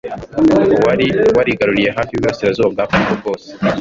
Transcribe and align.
wari 0.85 1.07
warigaruriye 1.37 1.89
hafi 1.97 2.11
Uburasirazuba 2.13 2.69
bwa 2.73 2.85
Congo 2.91 3.13
bwose 3.21 3.47